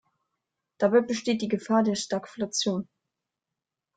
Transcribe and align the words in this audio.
Dabei 0.79 1.01
besteht 1.01 1.43
die 1.43 1.47
Gefahr 1.47 1.83
der 1.83 1.93
Stagflation. 1.93 2.89